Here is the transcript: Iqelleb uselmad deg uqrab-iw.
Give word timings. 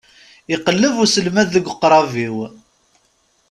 Iqelleb 0.53 0.95
uselmad 1.03 1.47
deg 1.53 1.65
uqrab-iw. 1.71 2.35